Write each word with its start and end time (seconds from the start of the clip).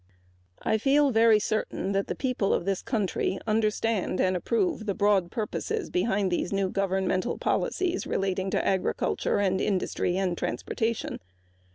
I 0.63 0.79
am 0.83 1.39
certain 1.39 1.91
that 1.91 2.07
the 2.07 2.15
people 2.15 2.55
of 2.55 2.65
this 2.65 2.81
country 2.81 3.37
understand 3.45 4.19
and 4.19 4.35
approve 4.35 4.87
the 4.87 4.95
broad 4.95 5.29
purposes 5.29 5.91
behind 5.91 6.31
these 6.31 6.51
new 6.51 6.71
governmental 6.71 7.37
policies 7.37 8.07
relating 8.07 8.49
to 8.49 8.67
agriculture 8.67 9.37
and 9.37 9.61
industry 9.61 10.17
and 10.17 10.35
transportation. 10.35 11.19